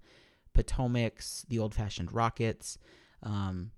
Potomac's, 0.54 1.46
the 1.50 1.60
Old 1.60 1.74
Fashioned 1.74 2.12
Rockets, 2.12 2.78
um, 3.24 3.72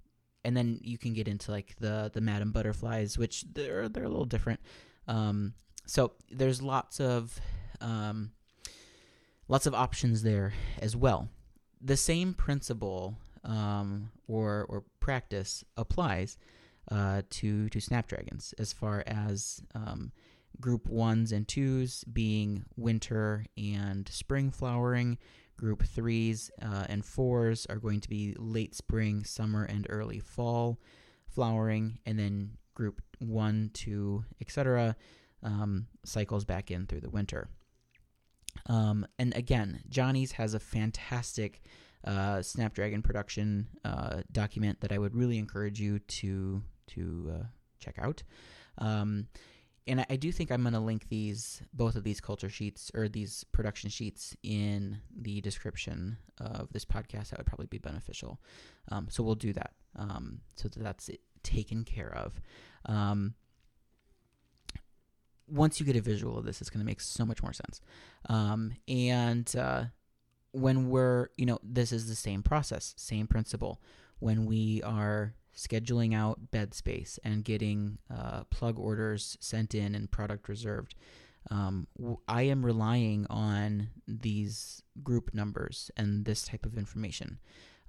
and 0.44 0.56
then 0.56 0.80
you 0.84 0.98
can 0.98 1.14
get 1.14 1.28
into 1.28 1.52
like 1.52 1.76
the 1.80 2.12
the 2.14 2.22
Madam 2.22 2.52
Butterflies, 2.52 3.18
which 3.18 3.46
they're 3.52 3.90
they're 3.90 4.04
a 4.04 4.10
little 4.10 4.26
different. 4.26 4.60
Um, 5.08 5.54
so 5.86 6.14
there's 6.32 6.62
lots 6.62 7.00
of 7.00 7.40
um, 7.82 8.32
lots 9.48 9.66
of 9.66 9.74
options 9.74 10.24
there 10.24 10.54
as 10.80 10.96
well. 10.96 11.30
The 11.82 11.98
same 11.98 12.34
principle 12.34 13.18
um, 13.44 14.12
or 14.28 14.66
or 14.70 14.84
practice 15.00 15.64
applies 15.78 16.38
uh, 16.92 17.22
to 17.30 17.70
to 17.70 17.80
snapdragons 17.80 18.54
as 18.60 18.74
far 18.74 19.04
as 19.08 19.62
um, 19.74 20.12
group 20.60 20.88
ones 20.88 21.32
and 21.32 21.48
twos 21.48 22.04
being 22.06 22.66
winter 22.76 23.46
and 23.58 24.08
spring 24.10 24.52
flowering. 24.52 25.18
Group 25.58 25.84
threes 25.84 26.52
uh, 26.62 26.86
and 26.90 27.06
fours 27.06 27.66
are 27.68 27.78
going 27.78 28.02
to 28.02 28.10
be 28.10 28.36
late 28.38 28.76
spring, 28.76 29.24
summer, 29.24 29.64
and 29.64 29.88
early 29.90 30.20
fall 30.20 30.82
flowering, 31.30 32.00
and 32.06 32.20
then 32.20 32.58
group 32.74 33.02
one, 33.20 33.72
two, 33.74 34.26
etc. 34.42 34.98
Um, 35.44 35.88
cycles 36.04 36.44
back 36.44 36.72
in 36.72 36.88
through 36.88 37.02
the 37.02 37.10
winter. 37.10 37.48
Um, 38.68 39.06
and 39.18 39.36
again, 39.36 39.82
Johnny's 39.90 40.34
has 40.34 40.54
a 40.54 40.60
fantastic 40.60 41.62
uh, 42.04 42.42
Snapdragon 42.42 43.02
production 43.02 43.68
uh, 43.84 44.22
document 44.32 44.82
that 44.82 44.92
I 44.92 44.98
would 44.98 45.16
really 45.16 45.38
encourage 45.38 45.80
you 45.80 46.00
to 46.00 46.62
to 46.88 47.32
uh, 47.34 47.44
check 47.80 47.96
out. 48.00 48.24
Um, 48.78 49.28
and 49.88 50.02
I, 50.02 50.06
I, 50.12 50.16
do 50.16 50.32
think 50.32 50.52
I'm 50.52 50.64
going 50.64 50.74
to 50.74 50.80
link 50.80 51.08
these 51.10 51.62
both 51.74 51.96
of 51.96 52.04
these 52.04 52.20
culture 52.20 52.50
sheets 52.50 52.92
or 52.94 53.08
these 53.08 53.46
production 53.52 53.90
sheets 53.90 54.36
in 54.44 54.98
the 55.16 55.42
description 55.42 56.18
of 56.40 56.74
this 56.74 56.86
podcast. 56.86 57.30
That 57.30 57.40
would 57.40 57.46
probably 57.46 57.68
be 57.68 57.78
beneficial. 57.78 58.42
Um, 58.92 59.08
so 59.10 59.24
we'll 59.24 59.36
do 59.36 59.54
that. 59.54 59.72
Um, 59.96 60.42
so 60.56 60.68
that 60.68 60.84
that's 60.84 61.10
it, 61.10 61.22
taken 61.44 61.84
care 61.84 62.14
of. 62.14 62.42
Um, 62.86 63.36
once 65.48 65.80
you 65.80 65.86
get 65.86 65.96
a 65.96 66.02
visual 66.02 66.38
of 66.38 66.46
this, 66.46 66.62
it's 66.62 66.70
going 66.70 66.80
to 66.80 66.86
make 66.86 67.02
so 67.02 67.26
much 67.26 67.44
more 67.44 67.54
sense. 67.54 67.82
Um, 68.28 68.74
and 68.88 69.54
uh, 69.56 69.86
when 70.52 70.90
we're, 70.90 71.28
you 71.38 71.46
know, 71.46 71.60
this 71.64 71.92
is 71.92 72.08
the 72.08 72.16
same 72.16 72.42
process, 72.42 72.94
same 72.98 73.28
principle. 73.28 73.82
When 74.20 74.46
we 74.46 74.82
are 74.84 75.36
scheduling 75.56 76.14
out 76.14 76.52
bed 76.52 76.74
space 76.74 77.20
and 77.24 77.44
getting 77.44 77.98
uh, 78.14 78.44
plug 78.46 78.78
orders 78.78 79.38
sent 79.40 79.74
in 79.74 79.96
and 79.96 80.12
product 80.12 80.50
reserved, 80.50 80.96
um, 81.52 81.88
I 82.28 82.44
am 82.44 82.66
relying 82.66 83.28
on 83.30 83.90
these 84.08 84.82
group 85.04 85.34
numbers 85.34 85.92
and 85.96 86.26
this 86.26 86.44
type 86.44 86.66
of 86.66 86.78
information. 86.78 87.40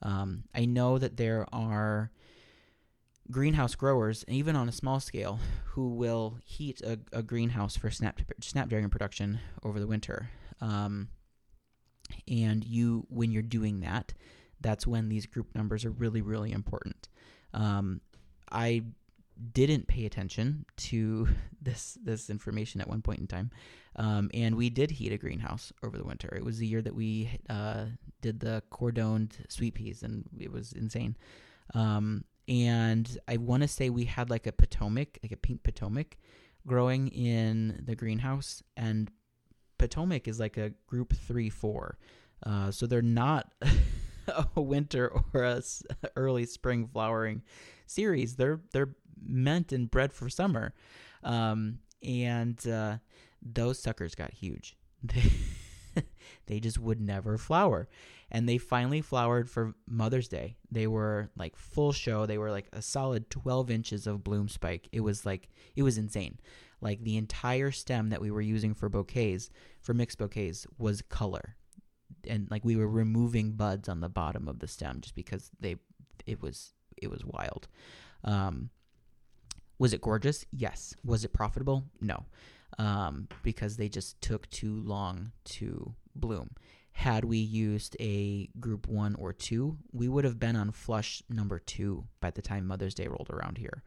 Um, 0.03 0.45
I 0.55 0.67
know 0.67 0.99
that 0.99 1.17
there 1.17 1.47
are 1.53 2.11
greenhouse 3.31 3.75
growers, 3.75 4.25
even 4.29 4.57
on 4.57 4.69
a 4.69 4.73
small 4.73 5.01
scale, 5.01 5.41
who 5.69 5.89
will 5.95 6.39
heat 6.45 6.81
a, 6.83 6.99
a 7.13 7.23
greenhouse 7.23 7.77
for 7.77 7.91
snap, 7.91 8.21
snapdragon 8.41 8.91
production 8.91 9.41
over 9.63 9.81
the 9.81 9.87
winter. 9.87 10.31
Um, 10.61 11.09
and 12.29 12.65
you, 12.65 13.07
when 13.09 13.33
you're 13.33 13.43
doing 13.43 13.81
that, 13.81 14.13
that's 14.61 14.87
when 14.87 15.09
these 15.09 15.27
group 15.27 15.55
numbers 15.55 15.85
are 15.85 15.91
really, 15.91 16.21
really 16.21 16.53
important. 16.53 17.09
Um, 17.57 18.01
I 18.53 18.83
didn't 19.53 19.87
pay 19.89 20.07
attention 20.07 20.65
to 20.77 21.29
this 21.63 21.99
this 22.03 22.31
information 22.31 22.81
at 22.81 22.89
one 22.89 23.03
point 23.03 23.19
in 23.19 23.27
time, 23.27 23.51
um, 23.97 24.31
and 24.33 24.55
we 24.55 24.71
did 24.71 24.91
heat 24.91 25.13
a 25.13 25.19
greenhouse 25.19 25.73
over 25.83 25.99
the 25.99 26.05
winter. 26.05 26.33
It 26.37 26.45
was 26.45 26.59
the 26.59 26.67
year 26.67 26.83
that 26.83 26.95
we 26.95 27.31
uh, 27.51 27.87
did 28.21 28.41
the 28.41 28.63
cordoned 28.71 29.33
sweet 29.49 29.75
peas, 29.75 30.03
and 30.03 30.25
it 30.39 30.53
was 30.53 30.73
insane. 30.73 31.17
Um, 31.75 32.25
and 32.49 33.19
I 33.27 33.39
want 33.39 33.63
to 33.63 33.69
say 33.69 33.91
we 33.91 34.05
had 34.05 34.31
like 34.31 34.47
a 34.47 34.53
Potomac, 34.53 35.19
like 35.23 35.33
a 35.33 35.37
pink 35.37 35.65
Potomac, 35.65 36.17
growing 36.67 37.09
in 37.09 37.83
the 37.85 37.97
greenhouse, 37.97 38.63
and 38.77 39.11
Potomac 39.79 40.29
is 40.29 40.39
like 40.39 40.57
a 40.57 40.73
group 40.87 41.15
three 41.15 41.51
four, 41.51 41.99
uh, 42.45 42.71
so 42.71 42.87
they're 42.87 43.03
not 43.03 43.53
a 44.57 44.61
winter 44.61 45.13
or 45.33 45.43
a 45.43 45.63
early 46.17 46.47
spring 46.47 46.87
flowering 46.87 47.43
series. 47.87 48.37
They're 48.37 48.61
they're 48.73 48.95
meant 49.25 49.73
and 49.73 49.91
bred 49.91 50.13
for 50.13 50.29
summer, 50.29 50.75
um, 51.23 51.79
and 52.03 52.67
uh, 52.67 52.99
those 53.43 53.79
suckers 53.79 54.15
got 54.15 54.33
huge. 54.33 54.77
They 55.03 55.23
they 56.47 56.61
just 56.61 56.79
would 56.79 57.01
never 57.01 57.39
flower. 57.39 57.89
And 58.31 58.49
they 58.49 58.59
finally 58.59 59.01
flowered 59.01 59.49
for 59.49 59.75
Mother's 59.87 60.29
Day. 60.29 60.57
They 60.71 60.87
were 60.87 61.31
like 61.37 61.57
full 61.57 61.93
show. 61.93 62.27
They 62.27 62.39
were 62.39 62.51
like 62.51 62.67
a 62.73 62.83
solid 62.83 63.31
12 63.31 63.71
inches 63.71 64.07
of 64.07 64.25
bloom 64.25 64.49
spike. 64.49 64.89
It 64.93 65.01
was 65.01 65.25
like, 65.25 65.49
it 65.77 65.83
was 65.83 65.97
insane. 65.97 66.39
Like 66.81 67.03
the 67.03 67.17
entire 67.17 67.71
stem 67.71 68.11
that 68.11 68.21
we 68.21 68.31
were 68.31 68.41
using 68.41 68.75
for 68.75 68.89
bouquets, 68.89 69.51
for 69.81 69.95
mixed 69.95 70.19
bouquets, 70.19 70.67
was 70.79 71.03
color. 71.03 71.57
And 72.29 72.49
like 72.51 72.65
we 72.65 72.77
were 72.77 72.89
removing 72.89 73.53
buds 73.53 73.89
on 73.89 74.01
the 74.01 74.09
bottom 74.09 74.49
of 74.49 74.59
the 74.59 74.69
stem 74.69 75.01
just 75.01 75.15
because 75.15 75.51
they, 75.61 75.77
it 76.27 76.41
was, 76.43 76.73
it 76.97 77.11
was 77.11 77.25
wild. 77.25 77.69
Um, 78.25 78.71
was 79.79 79.93
it 79.93 80.01
gorgeous? 80.01 80.47
Yes. 80.51 80.95
Was 81.05 81.25
it 81.25 81.33
profitable? 81.33 81.85
No 82.01 82.25
um, 82.79 83.29
because 83.43 83.77
they 83.77 83.89
just 83.89 84.21
took 84.21 84.49
too 84.51 84.81
long 84.85 85.33
to 85.45 85.95
bloom. 86.15 86.51
Had 86.93 87.25
we 87.25 87.39
used 87.39 87.97
a 88.01 88.49
group 88.59 88.89
one 88.89 89.15
or 89.17 89.33
two, 89.33 89.77
we 89.93 90.09
would 90.09 90.25
have 90.25 90.39
been 90.39 90.57
on 90.57 90.73
flush 90.73 91.23
number 91.29 91.59
two 91.59 92.05
by 92.21 92.31
the 92.31 92.43
time 92.43 92.67
Mother's 92.67 92.95
Day 92.95 93.07
rolled 93.07 93.31
around 93.31 93.59
here. 93.59 93.83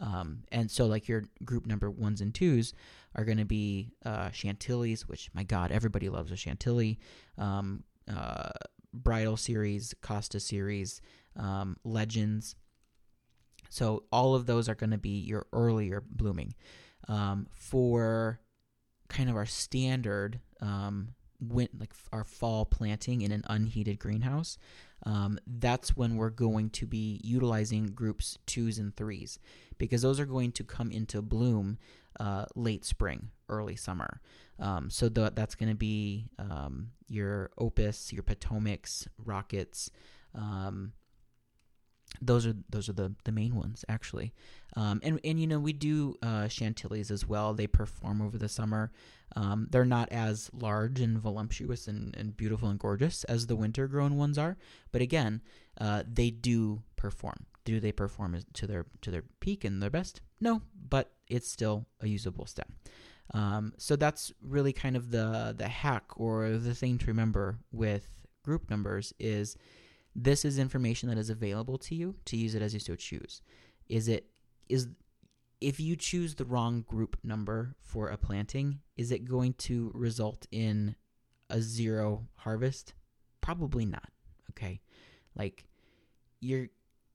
Um, 0.00 0.44
and 0.50 0.70
so, 0.70 0.86
like 0.86 1.08
your 1.08 1.24
group 1.44 1.66
number 1.66 1.90
ones 1.90 2.20
and 2.20 2.34
twos 2.34 2.72
are 3.14 3.24
going 3.24 3.38
to 3.38 3.44
be 3.44 3.92
uh, 4.04 4.30
Chantilly's, 4.30 5.06
which, 5.06 5.30
my 5.34 5.44
God, 5.44 5.70
everybody 5.70 6.08
loves 6.08 6.32
a 6.32 6.36
Chantilly. 6.36 6.98
Um, 7.38 7.84
uh, 8.12 8.50
bridal 8.92 9.36
series, 9.36 9.94
Costa 10.02 10.40
series, 10.40 11.00
um, 11.36 11.76
Legends. 11.84 12.56
So, 13.70 14.04
all 14.12 14.34
of 14.34 14.46
those 14.46 14.68
are 14.68 14.74
going 14.74 14.90
to 14.90 14.98
be 14.98 15.20
your 15.20 15.46
earlier 15.52 16.02
blooming 16.08 16.54
um, 17.08 17.46
for 17.50 18.40
kind 19.08 19.30
of 19.30 19.36
our 19.36 19.46
standard 19.46 20.40
um, 20.60 21.10
win- 21.42 21.68
like 21.78 21.92
our 22.12 22.24
fall 22.24 22.64
planting 22.64 23.22
in 23.22 23.32
an 23.32 23.44
unheated 23.48 23.98
greenhouse. 23.98 24.58
Um, 25.04 25.38
that's 25.46 25.96
when 25.96 26.16
we're 26.16 26.30
going 26.30 26.70
to 26.70 26.86
be 26.86 27.20
utilizing 27.24 27.86
groups 27.88 28.38
twos 28.46 28.78
and 28.78 28.94
threes 28.96 29.38
because 29.78 30.02
those 30.02 30.20
are 30.20 30.26
going 30.26 30.52
to 30.52 30.64
come 30.64 30.92
into 30.92 31.20
bloom 31.20 31.78
uh, 32.20 32.44
late 32.54 32.84
spring, 32.84 33.30
early 33.48 33.74
summer. 33.74 34.20
Um, 34.60 34.90
so 34.90 35.08
the, 35.08 35.32
that's 35.34 35.54
going 35.54 35.70
to 35.70 35.76
be 35.76 36.28
um, 36.38 36.90
your 37.08 37.50
Opus, 37.58 38.12
your 38.12 38.22
Potomacs, 38.22 39.08
Rockets, 39.18 39.90
um, 40.34 40.92
those 42.20 42.46
are 42.46 42.54
those 42.70 42.88
are 42.88 42.92
the 42.92 43.14
the 43.24 43.32
main 43.32 43.54
ones 43.54 43.84
actually. 43.88 44.32
Um, 44.76 45.00
and 45.02 45.20
and 45.24 45.40
you 45.40 45.46
know 45.46 45.58
we 45.58 45.72
do 45.72 46.16
uh, 46.22 46.48
chantilly's 46.48 47.10
as 47.10 47.26
well. 47.26 47.54
They 47.54 47.66
perform 47.66 48.22
over 48.22 48.38
the 48.38 48.48
summer. 48.48 48.92
Um, 49.34 49.66
they're 49.70 49.84
not 49.84 50.12
as 50.12 50.50
large 50.52 51.00
and 51.00 51.18
voluptuous 51.18 51.88
and, 51.88 52.14
and 52.16 52.36
beautiful 52.36 52.68
and 52.68 52.78
gorgeous 52.78 53.24
as 53.24 53.46
the 53.46 53.56
winter 53.56 53.88
grown 53.88 54.16
ones 54.16 54.36
are. 54.38 54.56
But 54.92 55.02
again 55.02 55.40
uh, 55.80 56.02
they 56.10 56.30
do 56.30 56.82
perform. 56.96 57.46
Do 57.64 57.80
they 57.80 57.92
perform 57.92 58.38
to 58.54 58.66
their 58.66 58.86
to 59.00 59.10
their 59.10 59.24
peak 59.40 59.64
and 59.64 59.82
their 59.82 59.90
best? 59.90 60.20
No 60.40 60.62
but 60.88 61.12
it's 61.28 61.48
still 61.48 61.86
a 62.00 62.08
usable 62.08 62.46
stem. 62.46 62.66
Um, 63.34 63.72
so 63.78 63.96
that's 63.96 64.32
really 64.42 64.72
kind 64.72 64.96
of 64.96 65.10
the 65.10 65.54
the 65.56 65.68
hack 65.68 66.04
or 66.16 66.50
the 66.50 66.74
thing 66.74 66.98
to 66.98 67.06
remember 67.06 67.58
with 67.72 68.08
group 68.44 68.68
numbers 68.68 69.14
is 69.18 69.56
this 70.14 70.44
is 70.44 70.58
information 70.58 71.08
that 71.08 71.18
is 71.18 71.30
available 71.30 71.78
to 71.78 71.94
you 71.94 72.14
to 72.26 72.36
use 72.36 72.54
it 72.54 72.62
as 72.62 72.74
you 72.74 72.80
so 72.80 72.94
choose. 72.94 73.40
Is 73.88 74.08
it 74.08 74.26
is 74.68 74.88
if 75.60 75.78
you 75.78 75.96
choose 75.96 76.34
the 76.34 76.44
wrong 76.44 76.82
group 76.82 77.16
number 77.22 77.76
for 77.80 78.08
a 78.08 78.16
planting, 78.16 78.80
is 78.96 79.12
it 79.12 79.24
going 79.24 79.54
to 79.54 79.90
result 79.94 80.46
in 80.50 80.96
a 81.50 81.60
zero 81.60 82.26
harvest? 82.36 82.94
Probably 83.40 83.86
not. 83.86 84.10
Okay. 84.50 84.80
Like 85.36 85.66
you're 86.40 86.68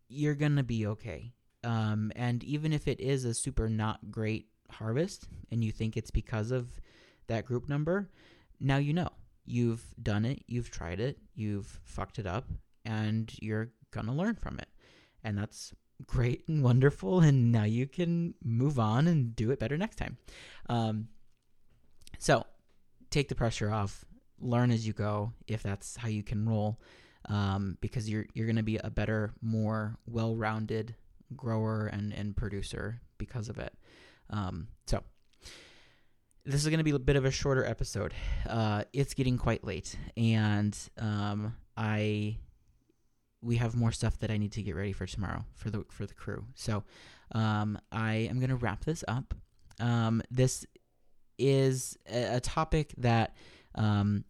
you're 0.10 0.36
to 0.36 0.64
be 0.64 0.88
okay. 0.88 1.34
Um, 1.64 2.12
and 2.16 2.44
even 2.44 2.72
if 2.72 2.88
it 2.88 3.00
is 3.00 3.26
a 3.26 3.34
super 3.34 3.68
not 3.68 4.12
great 4.12 4.48
harvest 4.72 5.28
and 5.52 5.64
you 5.64 5.72
think 5.72 5.98
it's 5.98 6.12
because 6.12 6.52
of 6.52 6.68
that 7.28 7.46
group 7.46 7.68
number, 7.68 8.10
now 8.60 8.78
you 8.78 8.94
know. 8.94 9.10
You've 9.50 9.86
done 10.02 10.26
it, 10.26 10.44
you've 10.48 10.70
tried 10.70 11.00
it, 11.00 11.20
you've 11.34 11.80
fucked 11.86 12.20
it 12.20 12.28
up, 12.28 12.50
and 12.88 13.32
you're 13.42 13.70
going 13.92 14.08
to 14.08 14.14
learn 14.14 14.36
from 14.36 14.58
it. 14.60 14.70
And 15.24 15.38
that's 15.38 15.74
great 16.06 16.48
and 16.48 16.64
wonderful. 16.64 17.20
And 17.20 17.52
now 17.52 17.66
you 17.66 17.86
can 17.86 18.34
move 18.44 18.80
on 18.80 19.08
and 19.08 19.36
do 19.36 19.52
it 19.52 19.60
better 19.60 19.78
next 19.78 19.98
time. 19.98 20.18
Um, 20.70 21.10
so 22.18 22.46
take 23.10 23.28
the 23.28 23.36
pressure 23.36 23.72
off, 23.72 24.06
learn 24.40 24.72
as 24.72 24.88
you 24.88 24.94
go, 24.94 25.34
if 25.48 25.62
that's 25.62 25.98
how 25.98 26.08
you 26.08 26.24
can 26.24 26.48
roll. 26.48 26.80
Um, 27.30 27.78
because 27.82 28.10
you're 28.10 28.26
you're 28.34 28.46
going 28.46 28.56
to 28.56 28.64
be 28.64 28.78
a 28.78 28.90
better, 28.90 29.34
more 29.42 29.98
well-rounded 30.06 30.96
grower 31.36 31.88
and, 31.88 32.14
and 32.14 32.38
producer 32.38 33.02
because 33.18 33.50
of 33.50 33.58
it. 33.60 33.74
Um, 34.30 34.68
so 34.86 35.04
this 36.46 36.62
is 36.62 36.70
going 36.70 36.78
to 36.78 36.86
be 36.86 36.92
a 36.92 37.00
bit 37.00 37.18
of 37.18 37.26
a 37.26 37.32
shorter 37.32 37.66
episode. 37.66 38.14
Uh, 38.48 38.84
it's 38.94 39.14
getting 39.14 39.38
quite 39.38 39.66
late, 39.66 39.98
and 40.16 40.78
um, 40.98 41.58
I 41.76 42.38
we 43.42 43.58
have 43.58 43.76
more 43.76 43.92
stuff 43.92 44.18
that 44.20 44.32
I 44.32 44.38
need 44.38 44.52
to 44.54 44.64
get 44.64 44.76
ready 44.76 44.92
for 44.92 45.06
tomorrow 45.06 45.46
for 45.54 45.70
the 45.70 45.86
for 45.90 46.06
the 46.06 46.14
crew. 46.14 46.46
So 46.56 46.84
um, 47.34 47.80
I 47.92 48.14
am 48.14 48.40
going 48.40 48.50
to 48.50 48.56
wrap 48.56 48.86
this 48.86 49.04
up. 49.08 49.34
Um, 49.80 50.22
this 50.32 50.66
is 51.38 51.98
a, 52.12 52.38
a 52.38 52.40
topic 52.40 52.94
that 52.98 53.36
um, 53.76 54.24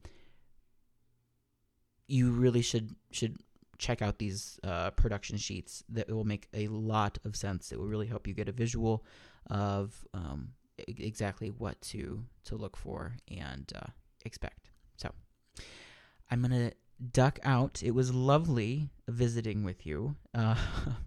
you 2.07 2.31
really 2.31 2.61
should 2.61 2.95
should 3.11 3.37
check 3.77 4.01
out 4.01 4.17
these 4.17 4.59
uh, 4.63 4.91
production 4.91 5.37
sheets. 5.37 5.83
That 5.89 6.09
will 6.11 6.25
make 6.25 6.47
a 6.53 6.67
lot 6.67 7.17
of 7.25 7.35
sense. 7.35 7.71
It 7.71 7.79
will 7.79 7.87
really 7.87 8.07
help 8.07 8.27
you 8.27 8.33
get 8.33 8.49
a 8.49 8.53
visual 8.53 9.05
of 9.49 10.05
um, 10.13 10.49
exactly 10.87 11.49
what 11.49 11.79
to 11.81 12.23
to 12.45 12.55
look 12.55 12.75
for 12.75 13.15
and 13.29 13.71
uh, 13.75 13.91
expect. 14.25 14.69
So 14.97 15.11
I'm 16.29 16.41
gonna 16.41 16.71
duck 17.11 17.39
out. 17.43 17.81
It 17.83 17.91
was 17.91 18.13
lovely 18.13 18.89
visiting 19.07 19.63
with 19.63 19.85
you. 19.85 20.15
Uh, 20.33 20.55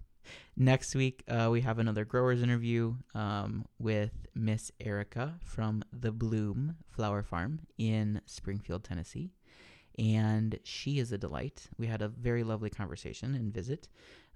next 0.57 0.95
week, 0.95 1.23
uh, 1.27 1.49
we 1.51 1.61
have 1.61 1.79
another 1.79 2.05
growers 2.05 2.41
interview 2.41 2.95
um, 3.13 3.65
with 3.79 4.11
Miss 4.35 4.71
Erica 4.79 5.35
from 5.43 5.83
the 5.91 6.11
Bloom 6.11 6.75
Flower 6.89 7.23
Farm 7.23 7.59
in 7.77 8.21
Springfield, 8.25 8.83
Tennessee. 8.83 9.31
And 9.99 10.57
she 10.63 10.99
is 10.99 11.11
a 11.11 11.17
delight. 11.17 11.67
We 11.77 11.87
had 11.87 12.01
a 12.01 12.07
very 12.07 12.43
lovely 12.43 12.69
conversation 12.69 13.35
and 13.35 13.53
visit 13.53 13.89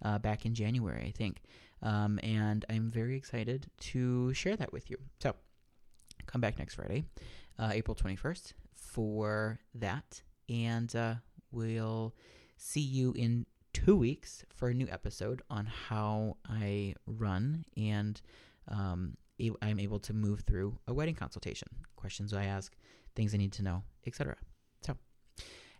uh, 0.04 0.20
back 0.20 0.46
in 0.46 0.54
January, 0.54 1.06
I 1.08 1.12
think. 1.12 1.42
Um, 1.82 2.20
and 2.24 2.66
I'm 2.70 2.90
very 2.90 3.16
excited 3.16 3.68
to 3.80 4.34
share 4.34 4.56
that 4.58 4.74
with 4.74 4.90
you. 4.90 4.98
So 5.22 5.34
come 6.26 6.42
back 6.42 6.60
next 6.60 6.76
Friday, 6.76 7.06
uh, 7.58 7.72
April 7.74 7.96
21st, 7.96 8.54
for 8.74 9.60
that. 9.76 10.22
And 10.50 10.94
We'll 11.56 12.14
see 12.58 12.82
you 12.82 13.14
in 13.14 13.46
two 13.72 13.96
weeks 13.96 14.44
for 14.54 14.68
a 14.68 14.74
new 14.74 14.88
episode 14.92 15.42
on 15.50 15.66
how 15.66 16.36
I 16.50 16.96
run 17.08 17.64
and 17.78 18.22
um, 18.68 19.16
I'm 19.62 19.80
able 19.80 20.00
to 20.00 20.14
move 20.14 20.42
through 20.42 20.78
a 20.88 20.94
wedding 20.94 21.16
consultation. 21.16 21.70
Questions 21.96 22.34
I 22.34 22.44
ask, 22.44 22.76
things 23.16 23.34
I 23.34 23.38
need 23.38 23.54
to 23.54 23.64
know, 23.64 23.84
etc. 24.06 24.36
So, 24.82 24.98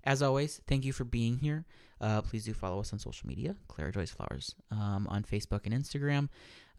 as 0.06 0.22
always, 0.22 0.62
thank 0.66 0.86
you 0.86 0.94
for 0.94 1.04
being 1.04 1.38
here. 1.40 1.66
Uh, 2.00 2.22
please 2.22 2.46
do 2.46 2.54
follow 2.54 2.80
us 2.80 2.94
on 2.94 3.00
social 3.00 3.28
media, 3.28 3.56
Clara 3.68 3.92
Joyce 3.92 4.12
Flowers, 4.12 4.56
um, 4.72 5.08
on 5.10 5.24
Facebook 5.24 5.66
and 5.66 5.74
Instagram. 5.74 6.30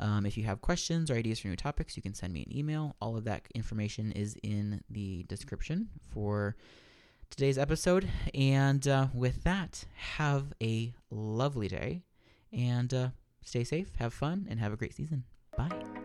Um, 0.01 0.25
if 0.25 0.39
you 0.39 0.45
have 0.45 0.63
questions 0.63 1.11
or 1.11 1.15
ideas 1.15 1.41
for 1.41 1.49
new 1.49 1.57
topics, 1.57 1.97
you 1.97 2.03
can 2.03 2.15
send 2.15 2.33
me 2.33 2.45
an 2.45 2.57
email. 2.57 2.97
All 3.01 3.17
of 3.17 3.25
that 3.25 3.43
information 3.55 4.13
is 4.13 4.39
in 4.43 4.83
the 4.89 5.25
description 5.25 5.89
for 6.11 6.57
today's 7.31 7.59
episode. 7.59 8.09
And 8.35 8.87
uh, 8.87 9.09
with 9.15 9.45
that, 9.45 9.85
have 10.17 10.53
a 10.63 10.95
lovely 11.11 11.69
day 11.69 12.03
and 12.53 12.93
uh, 12.93 13.09
stay 13.43 13.65
safe, 13.65 13.91
have 13.99 14.13
fun, 14.13 14.47
and 14.49 14.61
have 14.61 14.73
a 14.73 14.77
great 14.77 14.95
season. 14.95 15.25
Bye. 15.57 15.96